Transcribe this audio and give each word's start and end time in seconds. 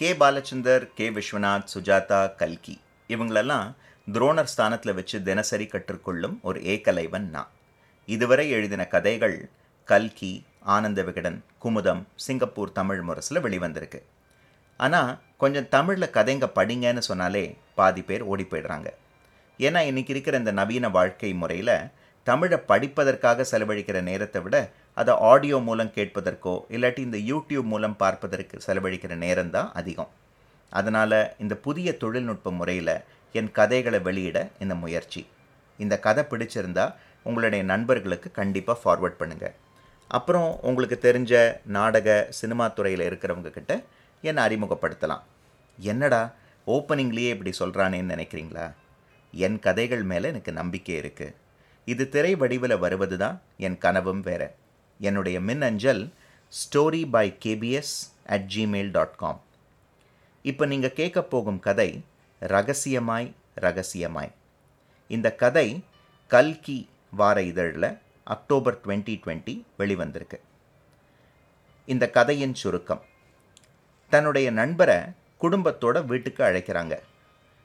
K 0.00 0.12
Balachander 0.12 0.82
K 0.94 1.10
Viswanath 1.10 1.70
Sujatha 1.74 2.34
கல்கி 2.34 2.80
இவங்களெல்லாம் 3.08 3.68
துரோணர் 4.12 4.50
ஸ்தானத்தில் 4.52 4.94
வச்சு 4.94 5.22
தினசரி 5.22 5.66
கற்றுக்கொள்ளும் 5.66 6.40
ஒரு 6.42 6.60
ஏகலைவன் 6.60 7.28
நான். 7.28 7.48
இதுவரை 8.06 8.50
எழுதின 8.50 8.86
கதைகள் 8.86 9.48
கல்கி 9.84 10.44
ஆனந்த 10.60 11.02
விகடன் 11.02 11.44
குமுதம் 11.64 12.02
சிங்கப்பூர் 12.16 12.72
தமிழ் 12.72 13.00
முரசில் 13.08 13.42
வெளிவந்திருக்கு. 13.46 14.00
ஆனால் 14.76 15.18
கொஞ்சம் 15.36 15.68
தமிழில் 15.68 16.14
கதைங்க 16.18 16.48
படிங்கன்னு 16.54 16.98
சொன்னாலே 16.98 17.56
பாதி 17.74 18.02
பேர் 18.02 18.22
ஓடி 18.22 18.46
போயிடுறாங்க. 18.50 18.88
ஏன்னா 19.58 19.82
இன்றைக்கி 19.88 20.10
இருக்கிற 20.10 20.36
இந்த 20.38 20.52
நவீன 20.52 20.88
வாழ்க்கை 20.88 21.34
முறையில் 21.34 21.76
தமிழை 22.22 22.58
படிப்பதற்காக 22.68 23.46
செலவழிக்கிற 23.50 24.02
நேரத்தை 24.02 24.42
விட 24.42 24.70
அதை 25.00 25.14
ஆடியோ 25.30 25.56
மூலம் 25.68 25.94
கேட்பதற்கோ 25.96 26.54
இல்லாட்டி 26.74 27.00
இந்த 27.08 27.18
யூடியூப் 27.30 27.68
மூலம் 27.72 27.96
பார்ப்பதற்கு 28.02 28.56
செலவழிக்கிற 28.66 29.14
நேரம் 29.24 29.52
தான் 29.56 29.68
அதிகம். 29.80 30.10
அதனால் 30.72 31.18
இந்த 31.42 31.54
புதிய 31.66 31.88
தொழில்நுட்ப 32.02 32.50
முறையில் 32.60 32.94
என் 33.38 33.50
கதைகளை 33.58 34.00
வெளியிட 34.08 34.38
இந்த 34.64 34.74
முயற்சி. 34.84 35.22
இந்த 35.78 35.94
கதை 36.06 36.24
பிடிச்சிருந்தா 36.30 36.86
உங்களுடைய 37.28 37.62
நண்பர்களுக்கு 37.72 38.28
கண்டிப்பாக 38.40 38.78
ஃபார்வர்ட் 38.82 39.20
பண்ணுங்கள் 39.20 39.54
அப்புறம் 40.16 40.48
உங்களுக்கு 40.68 40.96
தெரிஞ்ச 41.06 41.32
நாடக 41.76 42.08
சினிமா 42.40 42.66
துறையில் 42.76 43.04
இருக்கிறவங்க 43.08 43.50
கிட்ட 43.56 43.72
என்னை 44.28 44.42
அறிமுகப்படுத்தலாம். 44.46 45.24
என்னடா 45.78 46.20
ஓப்பனிங்லேயே 46.74 47.32
இப்படி 47.34 47.52
சொல்கிறானேன்னு 47.62 48.12
நினைக்கிறீங்களா? 48.14 48.66
என் 49.34 49.58
கதைகள் 49.66 50.04
மேலே 50.10 50.26
எனக்கு 50.32 50.52
நம்பிக்கை 50.60 50.94
இருக்குது 51.00 51.34
இது 51.92 52.04
திரை 52.14 52.32
வடிவில் 52.42 52.82
வருவது 52.84 53.16
தான் 53.24 53.36
என் 53.66 53.78
கனவும் 53.84 54.22
வேற. 54.28 54.42
என்னுடைய 55.00 55.40
மின் 55.40 55.62
அஞ்சல் 55.62 56.02
story 56.52 57.02
by 57.10 57.26
KPS 57.44 57.96
at 58.26 58.46
Gmail 58.54 58.90
dot 58.90 59.16
com 59.16 59.40
இப்போ 60.44 60.64
நீங்கள் 60.66 60.96
கேட்க 60.98 61.18
போகும் 61.22 61.60
கதை 61.60 61.90
ரகசியமாய் 62.42 63.28
ரகசியமாய். 63.64 64.32
இந்த 65.10 65.28
கதை 65.42 65.68
கல்கி 66.30 66.78
வார 67.10 67.36
இதழில் 67.42 67.88
அக்டோபர் 68.24 68.78
டுவெண்ட்டி 68.84 69.14
டுவெண்ட்டி 69.22 69.54
வெளிவந்திருக்கு. 69.78 70.38
இந்த 71.88 72.04
கதையின் 72.10 72.54
சுருக்கம் 72.54 73.02
தன்னுடைய 74.12 74.48
நண்பரை 74.50 74.98
குடும்பத்தோட 75.40 75.96
வீட்டுக்கு 76.04 76.42
அழைக்கிறாங்க. 76.44 76.94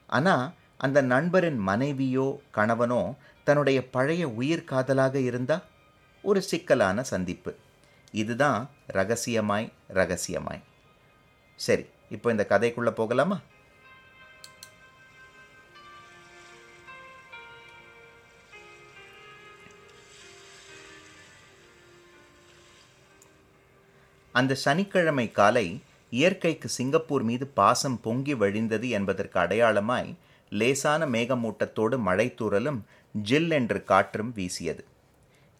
ஆனால் 0.06 0.46
அந்த 0.76 0.98
நண்பரின் 1.02 1.60
மனைவியோ 1.70 2.28
கணவனோ 2.56 3.02
தன்னுடைய 3.46 3.78
பழைய 3.94 4.22
உயிர் 4.40 4.68
காதலாக 4.72 5.16
இருந்தால் 5.20 5.66
ஒரு 6.22 6.42
சிக்கலான 6.42 7.02
சந்திப்பு. 7.02 7.54
இதுதான் 8.12 8.70
ரகசியமாய் 8.86 9.72
ரகசியமாய். 9.88 10.62
சரி 11.56 11.84
இப்போ 12.10 12.30
இந்த 12.30 12.46
கதைக்குள்ளே 12.48 12.90
போகலாமா? 12.90 13.40
அந்த 24.32 24.54
சனிக்கிழமை 24.54 25.30
காலை 25.30 25.66
இயற்கைக்கு 26.10 26.68
சிங்கப்பூர் 26.68 27.22
மீது 27.22 27.46
பாசம் 27.46 28.00
பொங்கி 28.00 28.34
வழிந்தது 28.34 28.88
என்பதற்கு 28.88 29.38
அடையாளமாய் 29.38 30.14
லேசான 30.50 31.06
மேகமூட்டத்தோடு 31.06 31.98
மழைத்தூறலும் 32.06 32.80
ஜில் 33.12 33.50
என்று 33.50 33.84
காற்றும் 33.84 34.32
வீசியது. 34.32 34.84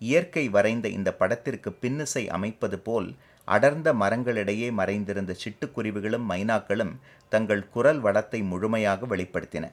இயற்கை 0.09 0.45
வரைந்த 0.57 0.87
இந்த 0.99 1.11
படத்திற்கு 1.21 1.71
பின்னிசை 1.83 2.23
அமைப்பது 2.37 2.79
போல் 2.79 3.09
அடர்ந்த 3.49 3.89
மரங்களிடையே 3.95 4.69
மறைந்திருந்த 4.81 5.33
சிட்டுக்குருவிகளும் 5.43 6.27
மைனாக்களும் 6.31 6.93
தங்கள் 7.33 7.65
குரல் 7.75 8.01
வளத்தை 8.01 8.41
முழுமையாக 8.53 9.07
வெளிப்படுத்தின. 9.13 9.65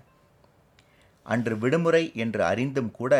அன்று 1.26 1.56
விடுமுறை 1.58 2.04
என்று 2.16 2.42
அறிந்தும் 2.44 2.92
கூட 2.92 3.14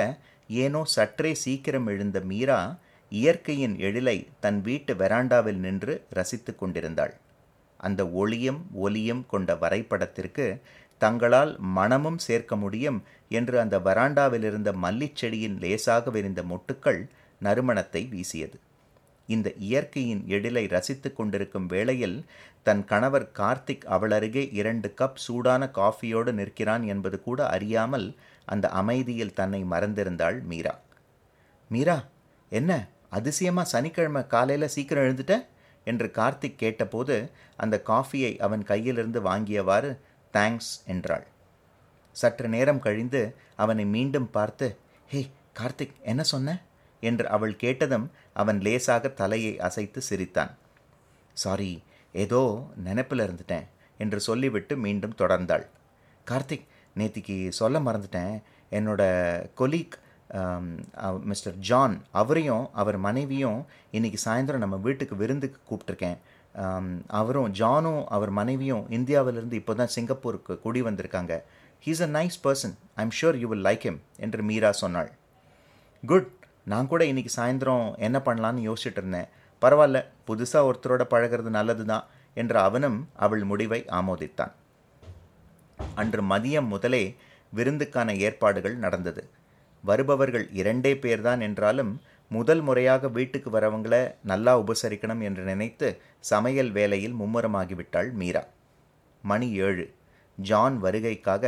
ஏனோ 0.50 0.81
சற்றே 0.95 1.31
சீக்கிரம் 1.44 1.88
எழுந்த 1.88 2.19
மீரா 2.29 2.59
இயற்கையின் 3.11 3.75
எழிலை 3.88 4.17
தன் 4.39 4.59
வீட்டு 4.61 4.94
வெராண்டாவில் 4.94 5.59
நின்று 5.66 5.94
ரசித்து 6.09 6.51
கொண்டிருந்தாள். 6.55 7.13
அந்த 7.79 8.01
ஒளியும் 8.22 8.61
ஒலியும் 8.85 9.23
கொண்ட 9.31 9.50
வரைபடத்திற்கு 9.55 10.45
தங்களால் 10.99 11.51
மனமும் 11.59 12.17
சேர்க்க 12.17 12.55
முடியும் 12.55 12.99
என்று 13.29 13.59
அந்த 13.59 13.75
வராண்டாவில் 13.79 14.43
இருந்த 14.43 14.71
மல்லிச்செடியின் 14.71 15.59
லேசாக 15.59 16.09
விரிந்த 16.09 16.43
மொட்டுக்கள் 16.43 17.01
நறுமணத்தை 17.41 18.01
வீசியது. 18.09 18.57
இந்த 19.29 19.47
இயற்கையின் 19.53 20.23
எழிலை 20.27 20.63
ரசித்து 20.69 21.09
கொண்டிருக்கும் 21.13 21.65
வேளையில் 21.65 22.25
தன் 22.63 22.85
கணவர் 22.85 23.31
கார்த்திக் 23.37 23.85
அவள் 23.85 24.11
அருகே 24.11 24.49
இரண்டு 24.51 24.93
கப் 25.01 25.19
சூடான 25.25 25.69
காஃபியோடு 25.75 26.31
நிற்கிறான் 26.33 26.83
என்பது 26.83 27.17
கூட 27.21 27.47
அறியாமல் 27.49 28.07
அந்த 28.45 28.69
அமைதியில் 28.69 29.33
தன்னை 29.33 29.63
மறந்திருந்தாள் 29.63 30.41
மீரா. 30.43 30.79
மீரா 31.69 31.97
என்ன? 32.51 32.71
அதிசயமா 33.09 33.63
சனிக்கிழமை 33.63 34.27
காலையில் 34.27 34.67
சீக்கிரம் 34.67 35.03
எழுந்துட்ட? 35.03 35.45
என்று 35.85 36.11
கார்த்திக் 36.13 36.57
கேட்டபோது 36.57 37.29
அந்த 37.57 37.81
காஃபியை 37.87 38.39
அவன் 38.39 38.63
கையிலிருந்து 38.63 39.19
வாங்கியவாறு 39.21 39.91
தேங்க்ஸ் 40.34 40.72
என்றாள். 40.94 41.25
சற்று 42.16 42.47
நேரம் 42.56 42.81
கழிந்து 42.85 43.22
அவனை 43.63 43.85
மீண்டும் 43.95 44.29
பார்த்து 44.38 44.67
ஹே 45.12 45.22
கார்த்திக் 45.59 45.95
என்ன 46.12 46.22
சொன்ன? 46.31 46.50
என்று 47.03 47.25
அவள் 47.35 47.53
கேட்டதும் 47.63 48.07
அவன் 48.41 48.59
லேசாக 48.66 49.09
தலையை 49.22 49.53
அசைத்து 49.67 50.00
சிரித்தான். 50.09 50.51
சாரி 51.38 51.72
ஏதோ 52.16 52.41
நினைப்பில் 52.88 53.23
இருந்துட்டேன் 53.25 53.67
என்று 54.00 54.19
சொல்லிவிட்டு 54.28 54.73
மீண்டும் 54.85 55.17
தொடர்ந்தாள். 55.22 55.66
கார்த்திக் 56.28 56.67
நேத்திக்கு 56.96 57.38
சொல்ல 57.59 57.79
மறந்துட்டேன். 57.79 58.35
என்னோட 58.72 59.01
கொலீக் 59.59 59.97
மிஸ்டர் 61.29 61.56
ஜான் 61.67 61.96
அவரையும் 62.11 62.66
அவர் 62.81 62.97
மனைவியும் 63.06 63.61
இன்றைக்கி 63.97 64.19
சாயந்தரம் 64.25 64.63
நம்ம 64.63 64.78
வீட்டுக்கு 64.85 65.16
விருந்துக்கு 65.22 65.59
கூப்பிட்ருக்கேன் 65.69 66.19
அவரும் 67.19 67.49
ஜானும் 67.59 68.01
அவர் 68.15 68.31
மனைவியும் 68.39 68.85
இந்தியாவிலிருந்து 68.97 69.55
இப்போ 69.61 69.73
தான் 69.79 69.93
சிங்கப்பூருக்கு 69.95 70.53
குடி 70.65 70.81
வந்திருக்காங்க. 70.87 71.33
He's 71.85 72.03
a 72.07 72.09
nice 72.17 72.39
person 72.45 72.75
I 72.99 73.03
am 73.05 73.15
sure 73.19 73.37
you 73.41 73.47
will 73.51 73.65
like 73.67 73.85
him 73.87 73.99
என்று 74.25 74.41
மீரா 74.49 74.71
சொன்னாள். 74.83 75.11
குட் 76.03 76.29
நான் 76.71 76.89
கூட 76.91 77.03
இன்றைக்கி 77.11 77.31
சாயந்தரம் 77.35 77.85
என்ன 78.07 78.17
பண்ணலான்னு 78.25 78.65
யோசிச்சுட்டு 78.67 79.01
இருந்தேன். 79.01 79.29
பரவாயில்ல 79.61 79.99
புதுசாக 80.27 80.67
ஒருத்தரோட 80.69 81.03
பழகிறது 81.13 81.51
நல்லது 81.57 81.85
தான் 81.91 82.05
என்று 82.37 82.57
அவனும் 82.67 82.97
அவள் 83.25 83.43
முடிவை 83.51 83.81
ஆமோதித்தான். 83.99 84.53
அன்று 86.01 86.21
மதியம் 86.31 86.69
முதலே 86.73 87.03
விருந்துக்கான 87.53 88.09
ஏற்பாடுகள் 88.27 88.75
நடந்தது. 88.85 89.21
வருபவர்கள் 89.83 90.45
இரண்டே 90.59 90.91
பேர்தான் 91.03 91.41
என்றாலும் 91.47 91.91
முதல் 92.31 92.62
முறையாக 92.62 93.07
வீட்டுக்கு 93.07 93.50
வரவங்களை 93.50 94.01
நல்லா 94.22 94.53
உபசரிக்கணும் 94.63 95.22
என்று 95.28 95.44
நினைத்து 95.44 95.88
சமையல் 96.19 96.72
வேலையில் 96.72 97.16
மும்முரமாகிவிட்டாள் 97.19 98.12
மீரா. 98.12 98.44
மணி 99.23 99.47
ஏழு. 99.67 99.85
ஜான் 100.38 100.84
வருகைக்காக 100.84 101.44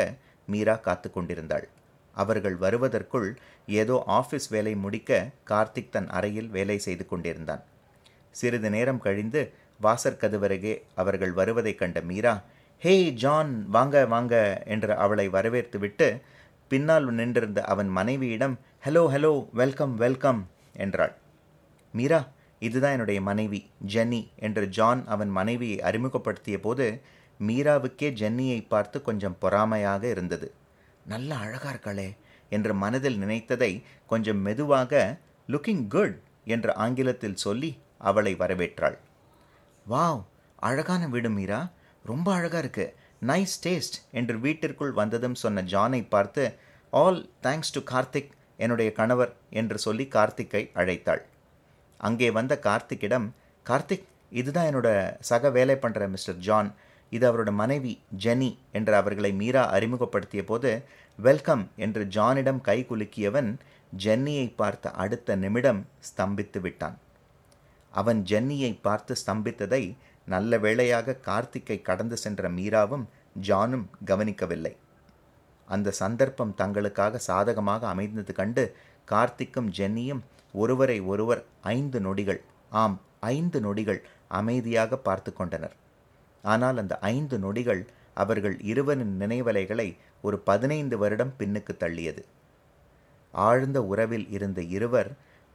மீரா 0.48 0.76
காத்து 0.76 1.12
கொண்டிருந்தாள். 1.12 1.68
அவர்கள் 2.16 2.58
வருவதற்குள் 2.58 3.30
ஏதோ 3.82 4.04
ஆஃபீஸ் 4.08 4.48
வேலை 4.50 4.76
முடிக்க 4.76 5.12
கார்த்திக் 5.50 5.90
தன் 5.90 6.10
அறையில் 6.10 6.50
வேலை 6.50 6.78
செய்து 6.78 7.06
கொண்டிருந்தான். 7.06 7.64
சிறிது 8.32 8.70
நேரம் 8.70 9.00
கழிந்து 9.00 9.42
வாசற்கதவருகே 9.82 10.74
அவர்கள் 10.96 11.34
வருவதைக் 11.34 11.78
கண்ட 11.78 12.02
மீரா 12.02 12.34
ஹே 12.82 12.94
ஜான் 13.14 13.52
வாங்க 13.70 14.06
வாங்க 14.06 14.36
என்று 14.66 14.94
அவளை 14.96 15.26
வரவேற்றுவிட்டு 15.30 16.08
பின்னால் 16.72 17.08
நின்றிருந்த 17.12 17.62
அவன் 17.64 17.90
மனைவியிடம் 17.90 18.56
ஹலோ 18.86 19.04
ஹலோ 19.14 19.32
வெல்கம் 19.54 19.96
வெல்கம் 19.96 20.40
என்றாள். 20.74 21.18
மீரா 21.92 22.28
இதுதான் 22.60 22.92
என்னுடைய 22.92 23.22
மனைவி 23.22 23.70
ஜென்னி 23.88 24.32
என்று 24.36 24.68
ஜான் 24.68 25.08
அவன் 25.08 25.30
மனைவியை 25.30 25.82
அறிமுகப்படுத்திய 25.82 26.60
போது 26.60 27.02
மீராவுக்கே 27.40 28.10
ஜென்னியை 28.22 28.68
பார்த்து 28.68 29.02
கொஞ்சம் 29.02 29.38
பொறாமையாக 29.42 30.04
இருந்தது. 30.10 30.54
நல்ல 31.06 31.36
அழகா 31.36 31.72
இருக்காளே 31.72 32.18
என்று 32.50 32.74
மனதில் 32.74 33.22
நினைத்ததை 33.22 33.84
கொஞ்சம் 34.06 34.42
மெதுவாக 34.42 35.18
லுக்கிங் 35.48 35.88
குட் 35.88 36.20
என்று 36.46 36.76
ஆங்கிலத்தில் 36.76 37.36
சொல்லி 37.36 37.78
அவளை 37.98 38.36
வரவேற்றாள். 38.36 38.98
வாவ் 39.90 40.24
அழகான 40.56 41.08
வீடு 41.08 41.30
மீரா. 41.30 41.72
ரொம்ப 42.06 42.34
அழகாக 42.34 42.58
இருக்கு. 42.58 42.96
நைஸ் 43.28 43.58
டேஸ்ட் 43.64 43.98
என்று 44.12 44.40
வீட்டிற்குள் 44.40 44.92
வந்ததும் 44.92 45.36
சொன்ன 45.36 45.62
ஜானை 45.62 46.08
பார்த்து 46.10 46.58
ஆல் 46.92 47.30
தேங்க்ஸ் 47.44 47.74
டு 47.74 47.82
கார்த்திக் 47.82 48.32
என்னுடைய 48.58 48.92
கணவர் 49.00 49.34
என்று 49.50 49.78
சொல்லி 49.80 50.06
கார்த்திக்கை 50.16 50.64
அழைத்தாள். 50.82 51.22
அங்கே 52.00 52.30
வந்த 52.32 52.54
கார்த்திக்கிடம் 52.68 53.28
கார்த்திக் 53.66 54.08
இதுதான் 54.40 54.68
என்னோட 54.70 54.90
சக 55.30 55.50
வேலை 55.58 55.76
பண்ணுற 55.76 56.08
மிஸ்டர் 56.10 56.40
ஜான். 56.48 56.70
இது 57.12 57.26
அவரோட 57.32 57.52
மனைவி 57.52 57.94
ஜெனி 58.24 58.50
என்று 58.72 58.94
அவர்களை 58.96 59.32
மீரா 59.42 59.64
அறிமுகப்படுத்திய 59.78 60.44
போது 60.46 60.70
வெல்கம் 61.20 61.64
என்று 61.76 62.04
ஜானிடம் 62.16 62.62
கை 62.62 62.78
குலுக்கியவன் 62.90 63.50
ஜென்னியை 64.04 64.46
பார்த்த 64.56 64.92
அடுத்த 65.04 65.36
நிமிடம் 65.36 65.82
ஸ்தம்பித்து 66.10 66.60
விட்டான். 66.62 66.96
அவன் 67.94 68.20
ஜென்னியை 68.32 68.72
பார்த்து 68.82 69.16
ஸ்தம்பித்ததை 69.22 69.84
நல்ல 70.28 70.58
வேளையாக 70.58 71.18
கார்த்திக்கை 71.28 71.78
கடந்து 71.82 72.18
சென்ற 72.18 72.50
மீராவும் 72.50 73.06
ஜானும் 73.48 73.86
கவனிக்கவில்லை. 74.06 74.74
அந்த 75.74 75.94
சந்தர்ப்பம் 76.02 76.54
தங்களுக்காக 76.62 77.22
சாதகமாக 77.30 77.88
அமைந்தது 77.94 78.34
கண்டு 78.40 78.64
கார்த்திக்கும் 79.08 79.70
ஜென்னியும் 79.80 80.22
ஒருவரை 80.54 80.98
ஒருவர் 81.12 81.42
ஐந்து 81.76 82.00
நொடிகள் 82.06 82.42
ஆம் 82.82 82.98
ஐந்து 83.34 83.60
நொடிகள் 83.66 84.02
அமைதியாக 84.40 84.98
பார்த்து 85.08 85.32
கொண்டனர். 85.34 85.76
ஆனால் 86.44 86.78
அந்த 86.82 86.94
ஐந்து 87.16 87.38
நொடிகள் 87.40 87.82
அவர்கள் 88.14 88.56
இருவரின் 88.72 89.14
நினைவலைகளை 89.22 89.90
ஒரு 90.24 90.38
பதினைந்து 90.50 90.96
வருடம் 91.02 91.34
பின்னுக்கு 91.40 91.74
தள்ளியது. 91.84 92.22
ஆழ்ந்த 93.34 93.80
உறவில் 93.92 94.26
இருந்த 94.38 94.62
இருவர் 94.78 95.10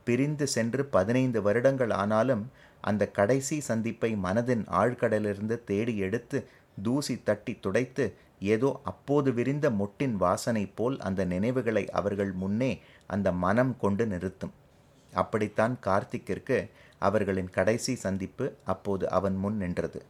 பிரிந்து 0.07 0.47
சென்று 0.55 0.83
பதினைந்து 0.97 1.39
வருடங்கள் 1.47 1.93
ஆனாலும் 2.03 2.45
அந்த 2.81 3.03
கடைசி 3.19 3.57
சந்திப்பை 3.69 4.11
மனதின் 4.25 4.65
ஆழ்கடலிலிருந்து 4.81 5.57
தேடி 5.71 5.95
எடுத்து 6.07 6.39
தூசி 6.83 7.23
தட்டி 7.23 7.53
துடைத்து 7.61 8.05
ஏதோ 8.41 8.81
அப்போது 8.85 9.33
விரிந்த 9.33 9.71
மொட்டின் 9.71 10.17
வாசனை 10.17 10.67
போல் 10.67 10.97
அந்த 11.01 11.25
நினைவுகளை 11.25 11.91
அவர்கள் 11.91 12.33
முன்னே 12.33 12.81
அந்த 13.07 13.33
மனம் 13.33 13.77
கொண்டு 13.77 14.07
நிறுத்தும். 14.07 14.53
அப்படித்தான் 15.13 15.77
கார்த்திக்கிற்கு 15.87 16.71
அவர்களின் 16.99 17.51
கடைசி 17.51 17.95
சந்திப்பு 17.95 18.57
அப்போது 18.65 19.11
அவன் 19.11 19.37
முன் 19.37 19.57
நின்றது. 19.57 20.03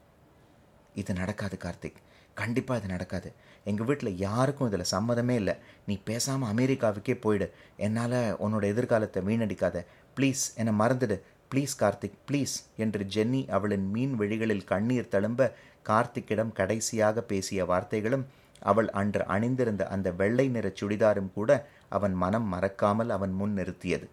இது 0.95 1.15
நடக்காது 1.15 1.57
கார்த்திக். 1.65 2.01
கண்டிப்பாக 2.35 2.81
இது 2.81 2.89
நடக்காது. 2.89 3.33
எங்கள் 3.65 3.87
வீட்டில் 3.87 4.17
யாருக்கும் 4.17 4.69
இதில் 4.69 4.91
சம்மதமே 4.91 5.31
இல்லை. 5.31 5.55
நீ 5.87 5.95
பேசாமல் 6.05 6.51
அமெரிக்காவுக்கே 6.55 7.15
போயிடு. 7.21 7.53
என்னால் 7.77 8.37
உன்னோட 8.45 8.63
எதிர்காலத்தை 8.63 9.23
வீணடிக்காத. 9.23 9.85
ப்ளீஸ் 10.17 10.43
என்னை 10.55 10.75
மறந்துடு. 10.79 11.17
ப்ளீஸ் 11.51 11.75
கார்த்திக் 11.81 12.19
ப்ளீஸ் 12.29 12.55
என்று 12.85 13.03
ஜென்னி 13.15 13.43
அவளின் 13.57 13.87
மீன் 13.95 14.15
விழிகளில் 14.21 14.69
கண்ணீர் 14.73 15.13
தழும்ப 15.15 15.51
கார்த்திக்கிடம் 15.89 16.53
கடைசியாக 16.59 17.23
பேசிய 17.31 17.65
வார்த்தைகளும் 17.71 18.25
அவள் 18.63 18.89
அன்று 19.01 19.23
அணிந்திருந்த 19.35 19.83
அந்த 19.95 20.09
வெள்ளை 20.21 20.47
நிற 20.49 20.67
சுடிதாரும் 20.81 21.33
கூட 21.33 21.51
அவன் 21.89 22.15
மனம் 22.23 22.47
மறக்காமல் 22.55 23.11
அவன் 23.17 23.35
முன் 23.41 23.55
நிறுத்தியது. 23.59 24.07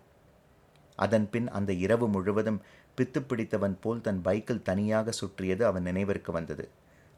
அதன் 0.97 1.27
பின் 1.33 1.47
அந்த 1.57 1.71
இரவு 1.85 2.07
முழுவதும் 2.07 2.59
பித்து 2.97 3.19
பிடித்தவன் 3.29 3.77
போல் 3.83 4.01
தன் 4.01 4.21
பைக்கில் 4.21 4.65
தனியாக 4.69 5.13
சுற்றியது 5.21 5.63
அவன் 5.65 5.87
நினைவிற்கு 5.89 6.31
வந்தது. 6.31 6.65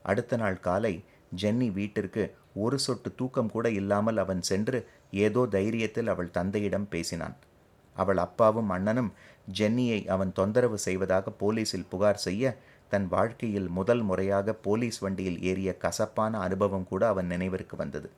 அடுத்த 0.06 0.38
நாள் 0.38 0.60
காலை 0.68 0.94
ஜென்னி 1.42 1.68
வீட்டிற்கு 1.78 2.24
ஒரு 2.64 2.78
சொட்டு 2.80 3.10
தூக்கம் 3.16 3.52
கூட 3.56 3.66
இல்லாமல் 3.80 4.22
அவன் 4.24 4.42
சென்று 4.42 4.80
ஏதோ 5.26 5.42
தைரியத்தில் 5.56 6.12
அவள் 6.14 6.36
தந்தையிடம் 6.38 6.88
பேசினான். 6.94 7.36
அவள் 7.96 8.18
அப்பாவும் 8.18 8.70
அண்ணனும் 8.70 9.12
ஜென்னியை 9.60 10.00
அவன் 10.08 10.32
தொந்தரவு 10.34 10.78
செய்வதாக 10.78 11.34
போலீஸில் 11.42 11.90
புகார் 11.90 12.24
செய்ய 12.28 12.54
தன் 12.92 13.08
வாழ்க்கையில் 13.08 13.70
முதல் 13.70 14.04
முறையாக 14.10 14.54
போலீஸ் 14.66 15.00
வண்டியில் 15.00 15.40
ஏறிய 15.42 15.70
கசப்பான 15.78 16.40
அனுபவம் 16.40 16.88
கூட 16.92 17.08
அவன் 17.08 17.26
நினைவிற்கு 17.26 17.76
வந்தது. 17.78 18.10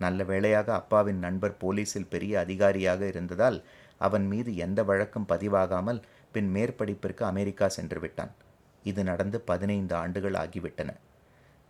நல்ல 0.00 0.20
வேளையாக 0.24 0.68
அப்பாவின் 0.74 1.18
நண்பர் 1.18 1.54
போலீஸில் 1.62 2.10
பெரிய 2.14 2.32
அதிகாரியாக 2.38 3.00
இருந்ததால் 3.06 3.58
அவன் 3.98 4.26
மீது 4.32 4.50
எந்த 4.56 4.80
வழக்கும் 4.82 5.28
பதிவாகாமல் 5.28 6.00
பின் 6.34 6.50
மேற்படிப்பிற்கு 6.54 7.22
அமெரிக்கா 7.22 7.68
சென்று 7.68 8.00
விட்டான். 8.00 8.32
இது 8.82 9.02
நடந்து 9.04 9.38
பதினைந்து 9.50 9.94
ஆண்டுகள் 9.94 10.36
ஆகிவிட்டன. 10.42 10.90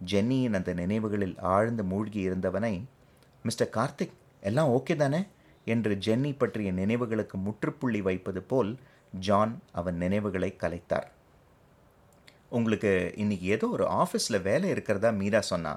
ஜென்னியின் 0.01 0.57
அந்த 0.59 0.71
நினைவுகளில் 0.75 1.37
ஆழ்ந்து 1.55 1.85
மூழ்கி 1.85 2.21
இருந்தவனை 2.29 2.75
மிஸ்டர் 3.45 3.75
கார்த்திக் 3.77 4.17
எல்லாம் 4.41 4.73
ஓகே 4.79 4.97
தானே? 4.97 5.21
என்று 5.75 5.93
ஜென்னி 6.07 6.33
பற்றிய 6.41 6.71
நினைவுகளுக்கு 6.81 7.37
முற்றுப்புள்ளி 7.47 8.01
வைப்பது 8.09 8.41
போல் 8.51 8.73
ஜான் 9.27 9.53
அவன் 9.81 9.97
நினைவுகளை 10.05 10.51
கலைத்தார். 10.63 11.07
உங்களுக்கு 12.57 12.91
இன்னைக்கு 13.23 13.47
ஏதோ 13.57 13.67
ஒரு 13.77 13.85
ஆஃபீஸில் 14.03 14.45
வேலை 14.49 14.69
இருக்கிறதா 14.75 15.11
மீரா 15.21 15.41
சொன்னா 15.53 15.73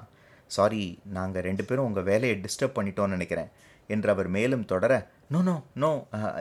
சாரி 0.56 0.82
நாங்கள் 1.16 1.44
ரெண்டு 1.48 1.64
பேரும் 1.68 1.88
உங்கள் 1.88 2.06
வேலையை 2.10 2.36
டிஸ்டர்ப் 2.44 2.76
பண்ணிட்டோம்னு 2.76 3.16
நினைக்கிறேன் 3.16 3.50
என்று 3.94 4.08
அவர் 4.14 4.28
மேலும் 4.36 4.64
தொடர 4.72 4.92
no 5.32 5.40
no 5.48 5.54
no 5.82 5.90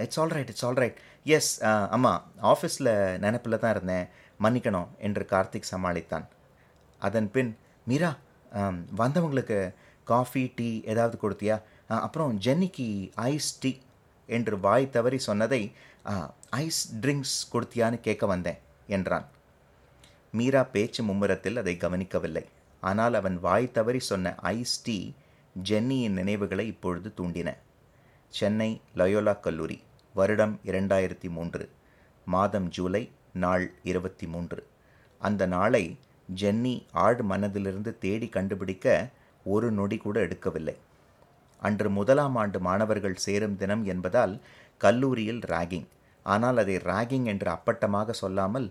it's 0.04 0.20
all 0.22 0.34
right 0.36 0.52
it's 0.54 0.66
all 0.68 0.80
right 0.82 1.00
yes 1.38 1.52
ஆமாம் 1.96 2.24
ஆஃபீஸில் 2.52 2.92
நினப்பில் 3.26 3.62
தான் 3.64 3.74
இருந்தேன். 3.76 4.08
மன்னிக்கணும் 4.44 4.90
என்று 5.08 5.24
கார்த்திக் 5.34 5.70
சமாளித்தான். 5.72 6.26
அதன் 7.02 7.30
பின் 7.36 7.52
மீரா 7.90 8.12
வந்தவங்களுக்கு 9.02 9.60
காஃபி 10.12 10.44
டீ 10.58 10.70
ஏதாவது 10.92 11.16
கொடுத்தியா? 11.24 11.56
அப்புறம் 12.06 12.34
ஜென்னிக்கு 12.46 12.88
ஐஸ் 13.32 13.52
டீ 13.62 13.72
என்று 14.30 14.56
வாய் 14.66 14.94
தவறி 14.96 15.20
சொன்னதை 15.28 15.62
ஐஸ் 16.64 16.82
ட்ரிங்க்ஸ் 17.04 17.38
கொடுத்தியான்னு 17.54 17.98
கேட்க 18.08 18.26
வந்தேன் 18.32 18.60
என்றான். 18.96 19.26
மீரா 20.38 20.62
பேச்சு 20.74 21.02
மும்முரத்தில் 21.04 21.60
அதை 21.62 21.74
கவனிக்கவில்லை. 21.84 22.46
ஆனால் 22.84 23.16
அவன் 23.20 23.38
வாய் 23.46 23.74
தவறி 23.78 24.02
சொன்ன 24.10 24.34
ஐஸ் 24.52 24.78
டீ 24.84 24.98
ஜென்னியின் 25.70 26.18
நினைவுகளை 26.20 26.66
இப்பொழுது 26.74 27.10
தூண்டின. 27.18 27.50
சென்னை 28.34 28.70
லயோலா 29.00 29.34
கல்லூரி 29.46 29.78
வருடம் 30.16 30.56
இரண்டாயிரத்தி 30.70 31.30
மூன்று 31.38 31.64
மாதம் 32.28 32.68
ஜூலை 32.76 33.04
நாள் 33.44 33.66
இருபத்தி 33.92 34.28
மூன்று. 34.34 34.62
அந்த 35.22 35.44
நாளை 35.56 35.84
ஜென்னி 36.42 36.76
ஆழ் 37.04 37.22
மனதிலிருந்து 37.32 37.94
தேடி 38.04 38.28
கண்டுபிடிக்க 38.36 38.88
ஒரு 39.56 39.68
நொடி 39.80 39.98
கூட 39.98 40.18
எடுக்கவில்லை. 40.28 40.76
அன்று 41.62 41.90
முதலாம் 41.90 42.36
ஆண்டு 42.36 42.60
மாணவர்கள் 42.60 43.18
சேரும் 43.26 43.58
தினம் 43.62 43.86
என்பதால் 43.86 44.36
கல்லூரியில் 44.78 45.42
ராகிங் 45.54 45.88
ஆனால் 46.26 46.58
அதை 46.58 46.76
ராகிங் 46.90 47.26
என்று 47.26 47.50
அப்பட்டமாக 47.56 48.10
சொல்லாமல் 48.22 48.68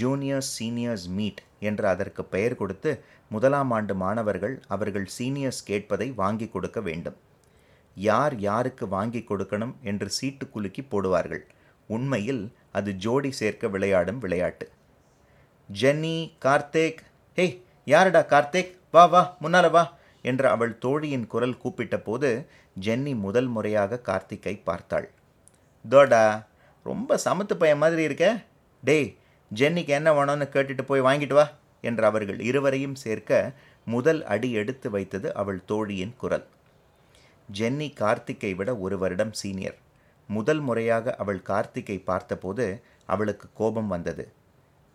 ஜூனியர்ஸ் 0.00 0.50
சீனியர்ஸ் 0.58 1.08
மீட் 1.08 1.40
என்று 1.68 1.86
அதற்கு 1.88 2.22
பெயர் 2.24 2.56
கொடுத்து 2.56 2.90
முதலாம் 3.28 3.70
ஆண்டு 3.70 3.94
மாணவர்கள் 3.94 4.54
அவர்கள் 4.74 5.06
சீனியர்ஸ் 5.18 5.62
கேட்பதை 5.66 6.08
வாங்கி 6.14 6.48
கொடுக்க 6.48 6.80
வேண்டும். 6.80 7.16
யார் 7.96 8.34
யாருக்கு 8.38 8.84
வாங்கி 8.88 9.20
கொடுக்கணும் 9.28 9.74
என்று 9.82 10.08
சீட்டு 10.10 10.44
குலுக்கி 10.48 10.82
போடுவார்கள். 10.82 11.42
உண்மையில் 11.86 12.42
அது 12.72 12.90
ஜோடி 13.04 13.30
சேர்க்க 13.40 13.68
விளையாடும் 13.68 14.18
விளையாட்டு. 14.18 14.66
ஜென்னி 15.68 16.16
கார்த்திக். 16.44 17.00
ஹே 17.38 17.46
யாருடா 17.84 18.22
கார்த்திக்? 18.32 18.72
வா 18.92 19.04
வா 19.06 19.22
முன்னால 19.42 19.70
வா. 19.70 19.84
என்று 20.24 20.46
அவள் 20.48 20.72
தோழியின் 20.78 21.26
குரல் 21.26 21.56
கூப்பிட்ட 21.56 21.96
போது 21.98 22.30
ஜென்னி 22.76 23.12
முதல் 23.16 23.46
முறையாக 23.46 24.00
கார்த்திக்கை 24.08 24.54
பார்த்தாள். 24.64 25.08
தோடா 25.84 26.24
ரொம்ப 26.86 27.18
சமத்து 27.24 27.54
பையன் 27.54 27.82
மாதிரி 27.82 28.02
இருக்க. 28.02 28.26
டேய் 28.82 29.10
ஜென்னிக்கு 29.50 29.92
என்ன 29.98 30.08
வேணும்னு 30.12 30.46
கேட்டுட்டு 30.52 30.82
போய் 30.82 31.06
வாங்கிட்டு 31.08 31.36
வா 31.38 31.46
என்று 31.80 32.04
அவர்கள் 32.04 32.40
இருவரையும் 32.40 32.94
சேர்க்க 32.94 33.54
முதல் 33.86 34.20
அடி 34.24 34.48
எடுத்து 34.52 34.88
வைத்தது 34.90 35.28
அவள் 35.34 35.60
தோழியின் 35.64 36.14
குரல். 36.16 36.46
ஜென்னி 37.48 37.88
கார்த்திக்கை 38.00 38.52
விட 38.54 38.70
ஒரு 38.76 38.98
வருடம் 38.98 39.32
சீனியர். 39.32 39.78
முதல் 40.28 40.60
முறையாக 40.60 41.14
அவள் 41.14 41.40
கார்த்திக்கை 41.48 41.96
பார்த்தபோது 42.04 42.66
அவளுக்கு 43.06 43.46
கோபம் 43.54 43.86
வந்தது. 43.86 44.24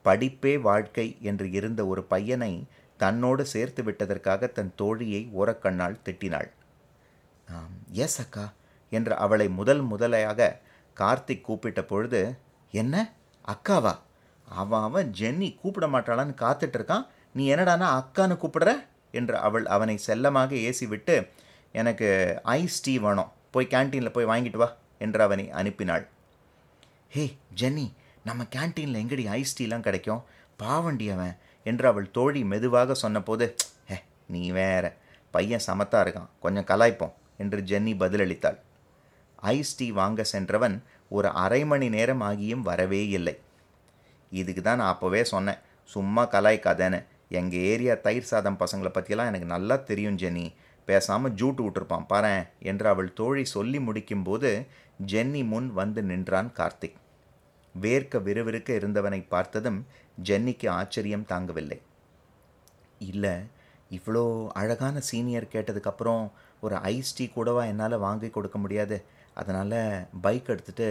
படிப்பே 0.06 0.54
வாழ்க்கை 0.62 1.08
என்று 1.22 1.48
இருந்த 1.52 1.82
ஒரு 1.86 2.02
பையனை 2.04 2.54
தன்னோடு 2.98 3.44
சேர்த்து 3.54 3.82
விட்டதற்காக 3.84 4.48
தன் 4.58 4.74
தோழியை 4.82 5.22
ஓரக்கண்ணால் 5.40 6.02
திட்டினாள். 6.06 6.50
எஸ் 8.04 8.20
அக்கா 8.22 8.46
என்று 8.92 9.14
அவளை 9.16 9.48
முதல் 9.60 9.84
முதலையாக 9.84 10.50
கார்த்திக் 10.98 11.46
கூப்பிட்ட 11.48 11.82
பொழுது 11.84 12.22
என்ன 12.72 12.96
அக்காவா? 13.54 13.94
அவன் 14.48 14.86
அவன் 14.88 15.10
ஜென்னி 15.20 15.50
கூப்பிட 15.62 15.86
மாட்டாளான்னு 15.88 16.34
காத்துட்டு 16.44 16.78
இருக்கான். 16.80 17.06
நீ 17.34 17.44
என்னடானா 17.54 17.88
அக்கான்னு 18.00 18.36
கூப்பிடுற? 18.44 18.72
என்று 19.12 19.36
அவள் 19.38 19.66
அவனை 19.76 19.96
செல்லமாக 20.08 20.56
ஏசி 20.68 20.86
விட்டு 20.88 21.16
எனக்கு 21.72 22.08
ஐஸ் 22.44 22.82
டீ 22.82 22.94
வேணும். 23.06 23.32
போய் 23.54 23.72
கேன்டீனில் 23.74 24.16
போய் 24.16 24.32
வாங்கிட்டு 24.32 24.60
வா 24.62 24.70
என்று 25.00 25.22
அவனை 25.24 25.46
அனுப்பினாள். 25.62 26.06
ஹே 27.16 27.26
ஜென்னி 27.62 27.88
நம்ம 28.24 28.44
கேன்டீனில் 28.56 29.02
எங்கடி 29.02 29.26
ஐஸ் 29.40 29.56
டீலாம் 29.58 29.86
கிடைக்கும்? 29.88 30.24
பாவண்டி 30.58 31.08
அவன். 31.16 31.36
என்று 31.72 31.86
அவள் 31.92 32.08
தோழி 32.18 32.42
மெதுவாக 32.52 32.98
சொன்னபோது 33.04 33.46
ஹே 33.90 33.98
நீ 34.34 34.44
வேற. 34.60 34.86
பையன் 35.34 35.66
சமத்தா 35.68 36.00
இருக்கான். 36.04 36.30
கொஞ்சம் 36.44 36.68
கலாய்ப்போம் 36.72 37.16
என்று 37.44 37.60
ஜென்னி 37.70 37.94
பதிலளித்தாள். 38.02 38.58
ஐஸ் 39.54 39.78
டீ 39.78 39.88
வாங்க 40.02 40.24
சென்றவன் 40.34 40.76
ஒரு 41.16 41.30
அரை 41.44 41.62
மணி 41.72 41.88
நேரம் 41.96 42.24
ஆகியும் 42.30 42.68
வரவே 42.70 43.02
இல்லை. 43.18 43.34
இதுக்கு 44.42 44.62
தான் 44.62 44.80
நான் 44.82 44.94
அப்போவே 44.94 45.22
சொன்னேன். 45.34 45.60
சும்மா 45.90 46.24
கலாய்க்காதேன்னு. 46.36 47.00
எங்கள் 47.40 47.66
ஏரியா 47.72 47.94
தயிர் 48.06 48.30
சாதம் 48.32 48.62
பசங்களை 48.62 48.92
பற்றியெல்லாம் 48.94 49.30
எனக்கு 49.32 49.48
நல்லா 49.54 49.76
தெரியும் 49.90 50.20
ஜென்னி. 50.22 50.46
பேசாமல் 50.88 51.36
ஜூட்டு 51.40 51.62
விட்டுருப்பான். 51.66 52.08
பாரு 52.12 52.34
என்று 52.72 52.88
அவள் 52.94 53.16
தோழி 53.20 53.44
சொல்லி 53.56 53.80
முடிக்கும்போது 53.88 54.52
ஜென்னி 55.12 55.42
முன் 55.52 55.70
வந்து 55.80 56.02
நின்றான் 56.12 56.52
கார்த்திக். 56.60 56.98
வேர்க்க 57.84 58.22
விறுவிறுக்க 58.28 58.70
இருந்தவனை 58.80 59.22
பார்த்ததும் 59.34 59.80
ஜென்னிக்கு 60.28 60.68
ஆச்சரியம் 60.80 61.30
தாங்கவில்லை. 61.32 61.80
இல்லை 63.10 63.34
இவ்வளோ 63.92 64.24
அழகான 64.60 65.00
சீனியர் 65.10 65.52
கேட்டதுக்கப்புறம் 65.54 66.24
ஒரு 66.66 66.76
ஐஸ் 66.94 67.16
டீ 67.18 67.26
கூடவா 67.28 67.64
என்னால் 67.72 68.04
வாங்கி 68.06 68.30
கொடுக்க 68.30 68.58
முடியாது. 68.58 68.98
அதனால் 69.34 69.80
பைக் 70.26 70.50
எடுத்துகிட்டு 70.54 70.88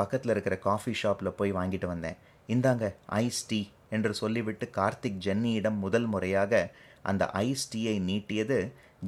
பக்கத்தில் 0.00 0.32
இருக்கிற 0.34 0.54
காஃபி 0.68 0.92
ஷாப்பில் 1.02 1.36
போய் 1.38 1.56
வாங்கிட்டு 1.58 1.86
வந்தேன். 1.92 2.18
இந்தாங்க 2.48 2.84
ஐஸ் 3.22 3.42
டீ 3.50 3.60
என்று 3.96 4.12
சொல்லிவிட்டு 4.20 4.66
கார்த்திக் 4.78 5.22
ஜென்னியிடம் 5.26 5.78
முதல் 5.84 6.08
முறையாக 6.14 6.62
அந்த 7.10 7.24
ஐஸ் 7.46 7.66
டீயை 7.72 7.96
நீட்டியது 8.08 8.58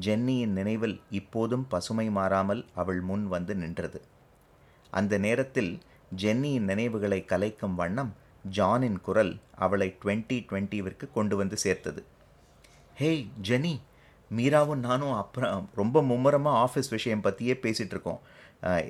ஜென்னியின் 0.06 0.54
நினைவில் 0.58 0.96
இப்போதும் 1.20 1.66
பசுமை 1.72 2.06
மாறாமல் 2.18 2.62
அவள் 2.74 3.00
முன் 3.00 3.26
வந்து 3.34 3.52
நின்றது. 3.62 4.00
அந்த 4.92 5.14
நேரத்தில் 5.26 5.72
ஜென்னியின் 6.22 6.68
நினைவுகளை 6.70 7.20
கலைக்கும் 7.30 7.76
வண்ணம் 7.80 8.12
ஜானின் 8.56 9.00
குரல் 9.06 9.32
அவளை 9.64 9.88
டுவெண்ட்டி 10.02 10.36
டுவெண்ட்டிவிற்கு 10.48 11.06
கொண்டு 11.16 11.34
வந்து 11.40 11.56
சேர்த்தது. 11.64 12.00
ஹேய் 13.00 13.24
ஜெனி 13.48 13.74
மீராவும் 14.30 14.84
நானும் 14.88 15.16
அப்புறம் 15.22 15.66
ரொம்ப 15.80 16.02
மும்முரமாக 16.10 16.60
ஆஃபீஸ் 16.66 16.88
விஷயம் 16.94 17.24
பற்றியே 17.26 17.54
பேசிகிட்டு 17.64 17.94
இருக்கோம். 17.96 18.20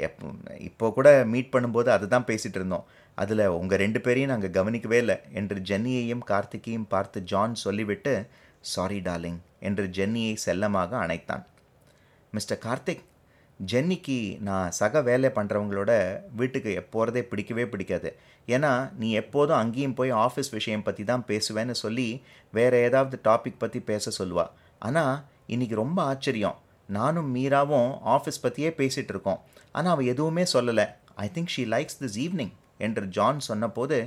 எப்போ 0.07 0.27
இப்போ 0.69 0.87
கூட 0.97 1.09
மீட் 1.33 1.53
பண்ணும்போது 1.55 1.89
அதை 1.95 2.07
தான் 2.15 2.29
பேசிகிட்டு 2.29 2.59
இருந்தோம். 2.61 2.87
அதில் 3.23 3.45
உங்கள் 3.61 3.81
ரெண்டு 3.83 4.01
பேரையும் 4.05 4.33
நாங்கள் 4.33 4.55
கவனிக்கவே 4.59 4.99
இல்லை 5.05 5.17
என்று 5.41 5.59
ஜென்னியையும் 5.71 6.25
கார்த்திகையும் 6.31 6.89
பார்த்து 6.95 7.19
ஜான் 7.33 7.55
சொல்லிவிட்டு 7.65 8.13
சாரி 8.73 9.01
டார்லிங் 9.09 9.41
என்று 9.69 9.85
ஜென்னியை 9.99 10.35
செல்லமாக 10.47 10.93
அணைத்தான். 11.05 11.45
மிஸ்டர் 12.33 12.63
கார்த்திக் 12.67 13.05
ஜென்னிக்கு 13.61 14.17
நான் 14.47 14.75
சக 14.79 15.01
வேலை 15.09 15.29
பண்ணுறவங்களோட 15.37 15.93
வீட்டுக்கு 16.39 16.73
போகிறதே 16.95 17.23
பிடிக்கவே 17.31 17.65
பிடிக்காது. 17.73 18.11
ஏன்னா 18.55 18.73
நீ 19.01 19.09
எப்போதும் 19.21 19.61
அங்கேயும் 19.61 19.95
போய் 19.99 20.13
ஆஃபீஸ் 20.25 20.51
விஷயம் 20.57 20.85
பற்றி 20.89 21.05
தான் 21.11 21.25
பேசுவேன்னு 21.31 21.75
சொல்லி 21.85 22.09
வேறு 22.57 22.79
ஏதாவது 22.89 23.17
டாபிக் 23.29 23.63
பற்றி 23.63 23.81
பேச 23.91 24.13
சொல்லுவாள் 24.19 24.53
ஆனால் 24.89 25.15
இன்றைக்கி 25.55 25.77
ரொம்ப 25.83 25.99
ஆச்சரியம். 26.13 26.59
நானும் 26.89 27.31
மீராவும் 27.37 27.91
ஆஃபீஸ் 28.17 28.43
பற்றியே 28.45 28.71
பேசிகிட்டு 28.81 29.13
இருக்கோம். 29.15 29.41
ஆனால் 29.77 29.95
அவள் 29.95 30.11
எதுவுமே 30.13 30.45
சொல்லலை. 30.55 30.87
I 31.25 31.27
think 31.37 31.53
she 31.55 31.65
likes 31.75 32.01
this 32.03 32.19
evening 32.25 32.55
என்று 32.87 33.05
ஜான் 33.17 33.41
சொன்னபோது 33.49 33.99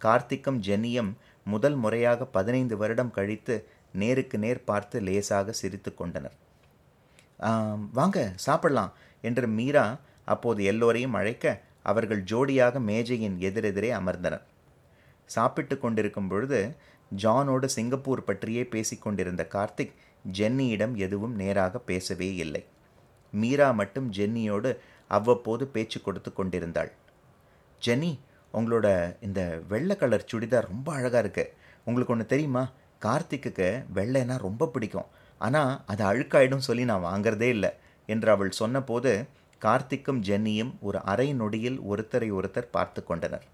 கார்த்திக்கும் 0.00 0.60
ஜென்னியும் 0.68 1.10
முதல் 1.46 1.78
முறையாக 1.84 2.24
பதினைந்து 2.36 2.74
வருடம் 2.82 3.14
கழித்து 3.18 3.56
நேருக்கு 4.00 4.38
நேர் 4.44 4.60
பார்த்து 4.70 4.96
லேசாக 5.08 5.54
சிரித்து 5.60 5.90
கொண்டனர். 6.00 6.36
வாங்க 7.92 8.32
சாப்பிடலாம் 8.36 8.92
என்று 9.20 9.48
மீரா 9.48 9.98
அப்போது 10.24 10.64
எல்லோரையும் 10.64 11.14
அழைக்க 11.14 11.62
அவர்கள் 11.82 12.22
ஜோடியாக 12.22 12.80
மேஜையின் 12.80 13.36
எதிரெதிரே 13.40 13.90
அமர்ந்தனர். 13.92 14.42
சாப்பிட்டு 15.24 15.78
கொண்டிருக்கும் 15.78 16.28
பொழுது 16.28 16.76
ஜானோடு 17.16 17.64
சிங்கப்பூர் 17.64 18.24
பற்றியே 18.24 18.62
பேசிக்கொண்டிருந்த 18.62 19.48
கார்த்திக் 19.54 19.94
ஜென்னியிடம் 20.32 20.94
எதுவும் 20.94 21.34
நேராக 21.34 21.78
பேசவே 21.78 22.34
இல்லை. 22.34 22.64
மீரா 23.30 23.70
மட்டும் 23.70 24.12
ஜென்னியோடு 24.12 24.76
அவ்வப்போது 25.08 25.66
பேச்சு 25.66 26.02
கொடுத்து 26.02 26.32
கொண்டிருந்தாள். 26.32 26.92
ஜென்னி 27.86 28.18
உங்களோட 28.54 29.16
இந்த 29.20 29.60
வெள்ளை 29.68 29.96
கலர் 29.96 30.28
சுடிதார் 30.32 30.68
ரொம்ப 30.68 30.92
அழகாக 30.92 31.18
இருக்கு. 31.18 31.54
உங்களுக்கு 31.84 32.12
ஒன்று 32.12 32.26
தெரியுமா? 32.26 32.68
கார்த்திக்குக்கு 33.02 33.84
வெள்ளைனா 33.94 34.38
ரொம்ப 34.38 34.66
பிடிக்கும். 34.66 35.06
ஆனால் 35.38 35.72
அது 35.86 36.04
அழுக்காயிடும் 36.04 36.66
சொல்லி 36.68 36.84
நான் 36.84 37.06
வாங்குறதே 37.08 37.48
இல்லை 37.56 37.70
என்று 38.06 38.30
அவள் 38.30 38.50
சொன்னபோது 38.50 39.12
கார்த்திக்கும் 39.64 40.20
ஜென்னியும் 40.28 40.72
ஒரு 40.80 40.98
அரை 41.02 41.28
நொடியில் 41.32 41.78
ஒருத்தரை 41.90 42.28
ஒருத்தர் 42.32 42.74
பார்த்து 42.76 43.04
கொண்டனர். 43.04 43.46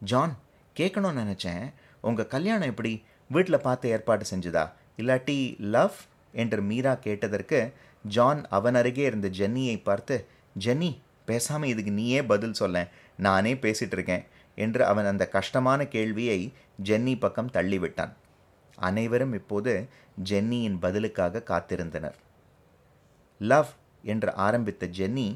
ஜான் 0.00 0.34
கேட்கணும்னு 0.76 1.22
நினச்சேன். 1.22 1.64
உங்கள் 2.00 2.26
கல்யாணம் 2.26 2.68
எப்படி? 2.68 3.04
வீட்டில் 3.30 3.60
பார்த்து 3.60 3.88
ஏற்பாடு 3.88 4.24
செஞ்சுதா? 4.30 4.64
இல்லாட்டி 4.98 5.38
லவ்? 5.58 5.96
என்று 6.32 6.62
மீரா 6.62 6.94
கேட்டதற்கு 6.94 7.72
ஜான் 8.04 8.40
அவன் 8.48 8.74
அருகே 8.74 9.04
இருந்த 9.04 9.28
ஜென்னியை 9.28 9.82
பார்த்து 9.82 10.16
ஜென்னி 10.58 10.90
பேசாமல் 11.24 11.68
இதுக்கு 11.68 11.92
நீயே 11.92 12.20
பதில் 12.22 12.52
சொல்ல 12.52 12.88
நானே 13.16 13.54
பேசிகிட்டு 13.54 13.96
இருக்கேன் 13.98 14.24
என்று 14.54 14.84
அவன் 14.84 15.04
அந்த 15.04 15.28
கஷ்டமான 15.28 15.86
கேள்வியை 15.86 16.52
ஜென்னி 16.84 17.18
பக்கம் 17.18 17.50
தள்ளிவிட்டான். 17.50 18.12
அனைவரும் 18.78 19.34
இப்போது 19.40 19.72
ஜென்னியின் 20.30 20.78
பதிலுக்காக 20.84 21.42
காத்திருந்தனர். 21.50 22.16
லவ் 23.40 23.70
என்று 24.04 24.30
ஆரம்பித்த 24.46 24.86
ஜென்னி 24.98 25.28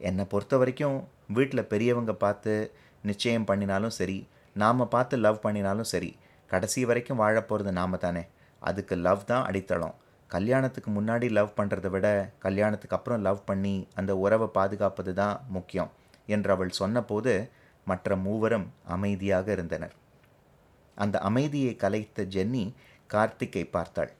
என்னை 0.00 0.24
பொறுத்த 0.24 0.56
வரைக்கும் 0.56 0.96
வீட்டில் 1.36 1.68
பெரியவங்க 1.72 2.12
பார்த்து 2.12 2.54
நிச்சயம் 3.02 3.44
பண்ணினாலும் 3.44 3.94
சரி 4.00 4.18
நாம் 4.56 4.90
பார்த்து 4.94 5.16
லவ் 5.16 5.44
பண்ணினாலும் 5.44 5.90
சரி 5.92 6.10
கடைசி 6.50 6.84
வரைக்கும் 6.84 7.20
வாழப்போகிறது 7.20 7.70
நாம் 7.70 7.74
நாம 7.74 7.96
தானே. 7.96 8.22
அதுக்கு 8.62 8.94
லவ் 8.96 9.24
தான் 9.24 9.46
அடித்தளம். 9.48 9.94
கல்யாணத்துக்கு 10.30 10.90
முன்னாடி 10.90 11.26
லவ் 11.30 11.56
பண்ணுறதை 11.56 11.90
விட 11.90 12.06
கல்யாணத்துக்கு 12.44 12.96
அப்புறம் 12.96 13.22
லவ் 13.26 13.44
பண்ணி 13.44 13.86
அந்த 13.94 14.16
உறவை 14.16 14.48
பாதுகாப்பது 14.56 15.14
தான் 15.14 15.40
முக்கியம் 15.48 15.90
என்று 16.26 16.52
அவள் 16.54 16.78
சொன்னபோது 16.80 17.50
மற்ற 17.84 18.16
மூவரும் 18.16 18.66
அமைதியாக 18.94 19.52
இருந்தனர். 19.52 19.94
அந்த 21.04 21.16
அமைதியை 21.28 21.72
கலைத்த 21.84 22.26
ஜென்னி 22.34 22.64
கார்த்திக்கை 23.10 23.64
பார்த்தாள். 23.76 24.12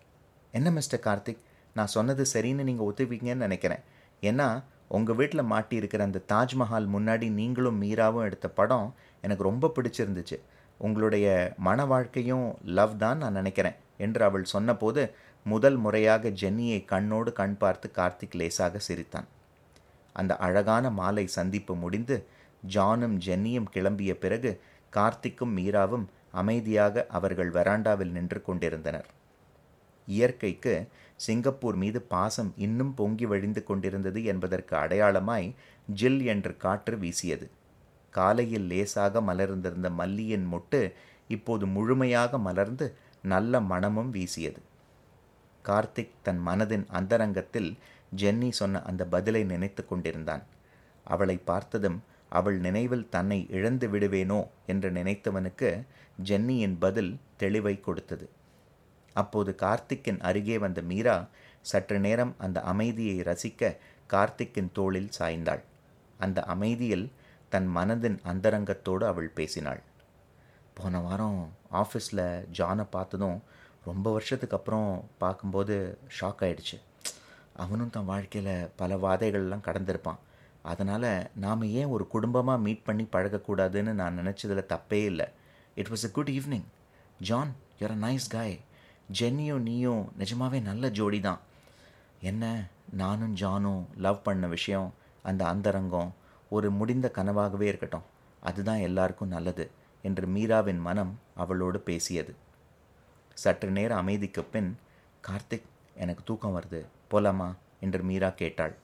என்ன 0.55 0.71
மிஸ்டர் 0.71 1.05
கார்த்திக்? 1.07 1.43
நான் 1.77 1.95
சொன்னது 1.97 2.25
சரின்னு 2.35 2.67
நீங்கள் 2.69 2.89
ஒத்துவீங்கன்னு 2.89 3.45
நினைக்கிறேன். 3.47 3.83
ஏன்னா 4.23 4.49
உங்கள் 4.97 5.19
வீட்டில் 5.21 5.51
மாட்டியிருக்கிற 5.53 6.03
அந்த 6.09 6.23
தாஜ்மஹால் 6.33 6.87
முன்னாடி 6.95 7.27
நீங்களும் 7.31 7.81
மீராவும் 7.83 8.27
எடுத்த 8.29 8.49
படம் 8.59 8.89
எனக்கு 9.25 9.49
ரொம்ப 9.51 9.71
பிடிச்சிருந்துச்சு. 9.77 10.37
உங்களுடைய 10.81 11.27
மன 11.67 11.85
வாழ்க்கையும் 11.93 12.47
லவ் 12.79 12.95
தான் 12.97 13.21
நான் 13.23 13.39
நினைக்கிறேன் 13.41 13.77
என்று 14.05 14.23
அவள் 14.25 14.53
சொன்னபோது 14.55 15.03
முதல் 15.47 15.79
முறையாக 15.85 16.31
ஜென்னியை 16.43 16.81
கண்ணோடு 16.93 17.31
கண் 17.33 17.57
பார்த்து 17.57 17.87
கார்த்திக் 17.99 18.37
லேசாக 18.41 18.79
சிரித்தான். 18.79 19.29
அந்த 20.17 20.33
அழகான 20.47 20.91
மாலை 20.91 21.25
சந்திப்பு 21.37 21.75
முடிந்து 21.85 22.17
ஜானும் 22.75 23.17
ஜென்னியும் 23.27 23.71
கிளம்பிய 23.75 24.13
பிறகு 24.25 24.51
கார்த்திக்கும் 24.93 25.55
மீராவும் 25.59 26.07
அமைதியாக 26.43 27.05
அவர்கள் 27.19 27.51
வராண்டாவில் 27.59 28.15
நின்று 28.17 28.41
கொண்டிருந்தனர். 28.43 29.09
இயற்கைக்கு 30.09 30.75
சிங்கப்பூர் 31.21 31.77
மீது 31.83 32.01
பாசம் 32.13 32.51
இன்னும் 32.57 32.93
பொங்கி 32.95 33.27
வழிந்து 33.27 33.61
கொண்டிருந்தது 33.65 34.21
என்பதற்கு 34.33 34.75
அடையாளமாய் 34.77 35.49
ஜில் 36.01 36.21
என்று 36.33 36.53
காற்று 36.65 36.97
வீசியது. 36.99 37.47
காலையில் 38.15 38.67
லேசாக 38.71 39.21
மலர்ந்திருந்த 39.21 39.89
மல்லியின் 40.01 40.47
மொட்டு 40.53 40.81
இப்போது 41.29 41.65
முழுமையாக 41.67 42.39
மலர்ந்து 42.39 42.87
நல்ல 43.33 43.61
மனமும் 43.71 44.11
வீசியது. 44.11 44.61
கார்த்திக் 45.65 46.17
தன் 46.27 46.43
மனதின் 46.47 46.85
அந்தரங்கத்தில் 46.99 47.71
ஜென்னி 48.17 48.51
சொன்ன 48.61 48.83
அந்த 48.91 49.03
பதிலை 49.15 49.43
நினைத்து 49.53 49.83
கொண்டிருந்தான். 49.87 50.45
அவளை 51.07 51.37
பார்த்ததும் 51.51 51.99
அவள் 52.29 52.59
நினைவில் 52.59 53.09
தன்னை 53.09 53.47
இழந்து 53.51 53.89
விடுவேனோ 53.89 54.41
என்று 54.67 54.91
நினைத்தவனுக்கு 54.91 55.71
ஜென்னியின் 56.25 56.77
பதில் 56.79 57.19
தெளிவை 57.39 57.81
கொடுத்தது. 57.81 58.29
அப்போது 59.13 59.55
கார்த்திக்கின் 59.61 60.21
அருகே 60.21 60.59
வந்த 60.59 60.83
மீரா 60.83 61.17
சற்று 61.61 61.99
நேரம் 61.99 62.35
அந்த 62.39 62.61
அமைதியை 62.63 63.21
ரசிக்க 63.21 63.77
கார்த்திக்கின் 64.11 64.73
தோளில் 64.73 65.11
சாய்ந்தாள். 65.19 65.63
அந்த 66.19 66.43
அமைதியில் 66.43 67.13
தன் 67.49 67.69
மனதின் 67.77 68.19
அந்தரங்கத்தோடு 68.33 69.05
அவள் 69.05 69.29
பேசினாள். 69.29 69.83
போன 70.75 70.99
வாரம் 70.99 71.41
ஆஃபீஸில் 71.73 72.45
ஜானை 72.59 72.87
பார்த்ததும் 72.91 73.43
ரொம்ப 73.85 74.13
வருஷத்துக்கு 74.13 74.57
அப்புறம் 74.57 75.09
பார்க்கும்போது 75.19 75.99
ஷாக் 76.21 76.43
ஆயிடுச்சு. 76.47 76.79
அவனும் 77.55 77.91
தன் 77.91 78.05
வாழ்க்கையில் 78.05 78.71
பல 78.77 78.97
வாதைகள்லாம் 78.97 79.67
கடந்திருப்பான். 79.69 80.19
அதனால் 80.73 81.11
நாம் 81.35 81.63
ஏன் 81.79 81.93
ஒரு 81.95 82.05
குடும்பமாக 82.09 82.63
மீட் 82.63 82.85
பண்ணி 82.85 83.05
பழகக்கூடாதுன்னு 83.13 83.93
நான் 84.01 84.19
நினச்சதில் 84.19 84.71
தப்பே 84.73 85.01
இல்லை. 85.11 85.27
It 85.75 85.89
was 85.89 86.05
a 86.05 86.11
good 86.13 86.29
evening 86.29 86.67
John 87.21 87.53
you're 87.81 87.95
a 87.97 87.99
nice 88.07 88.27
guy 88.29 88.57
ஜென்னியும் 89.19 89.67
நீயும் 89.69 90.03
நிஜமாவே 90.19 90.59
நல்ல 90.63 90.91
ஜோடி 90.91 91.21
தான் 91.21 91.41
என்ன? 92.21 92.45
நானும் 92.93 93.35
ஜானும் 93.35 93.83
லவ் 93.97 94.23
பண்ண 94.23 94.47
விஷயம் 94.47 94.89
அந்த 95.23 95.43
அந்தரங்கம் 95.45 96.11
ஒரு 96.49 96.71
முடிந்த 96.71 97.07
கனவாகவே 97.15 97.67
இருக்கட்டும். 97.71 98.07
அதுதான் 98.41 98.79
எல்லாருக்கும் 98.79 99.29
நல்லது 99.29 99.65
என்று 100.03 100.27
மீராவின் 100.27 100.81
மனம் 100.81 101.13
அவளோடு 101.35 101.79
பேசியது. 101.81 102.33
சற்று 103.35 103.71
நேர 103.71 103.97
அமைதிக்கு 103.97 104.43
பின் 104.45 104.71
கார்த்திக் 105.29 105.71
எனக்கு 105.95 106.23
தூக்கம் 106.25 106.57
வருது. 106.57 106.81
போலாமா? 107.11 107.49
என்று 107.81 108.03
மீரா 108.03 108.31
கேட்டாள். 108.31 108.75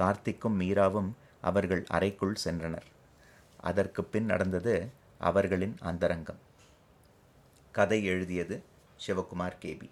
கார்த்திக்கும் 0.00 0.56
மீராவும் 0.60 1.10
அவர்கள் 1.40 1.82
அறைக்குள் 1.88 2.36
சென்றனர். 2.44 2.88
அதற்கு 3.60 4.04
பின் 4.04 4.24
நடந்தது 4.24 4.74
அவர்களின் 5.20 5.76
அந்தரங்கம். 5.80 6.40
கதை 7.72 8.04
எழுதியது 8.04 8.56
சிவகுமார் 9.06 9.58
கேபி 9.62 9.88